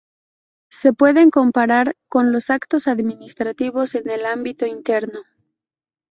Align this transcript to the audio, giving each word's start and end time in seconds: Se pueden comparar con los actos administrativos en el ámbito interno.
Se 0.71 0.93
pueden 0.93 1.29
comparar 1.29 1.95
con 2.07 2.31
los 2.31 2.49
actos 2.49 2.87
administrativos 2.87 3.93
en 3.93 4.09
el 4.09 4.25
ámbito 4.25 4.65
interno. 4.65 5.19